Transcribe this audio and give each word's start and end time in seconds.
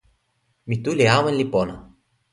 mi 0.67 0.75
tu 0.83 0.91
li 0.97 1.05
awen 1.17 1.35
li 1.39 1.45
pona. 1.53 1.75